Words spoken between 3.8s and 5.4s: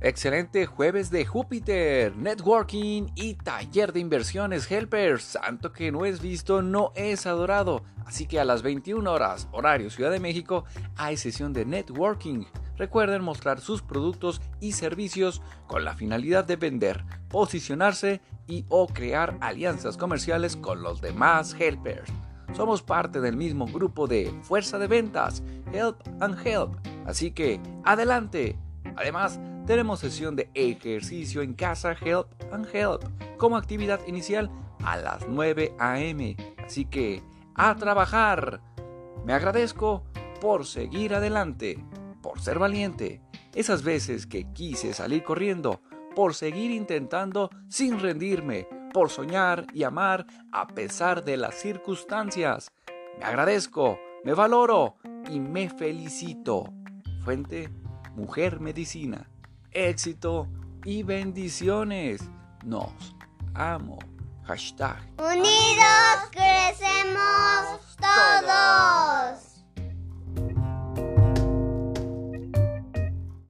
de inversiones Helpers.